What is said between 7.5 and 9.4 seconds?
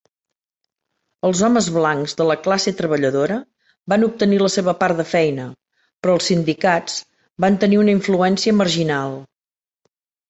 tenir una influència marginal.